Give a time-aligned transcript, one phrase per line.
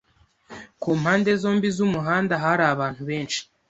[0.81, 3.39] Ku mpande zombi z'umuhanda hari abantu benshi.